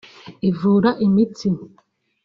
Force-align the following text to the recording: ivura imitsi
ivura 0.49 0.89
imitsi 1.05 1.47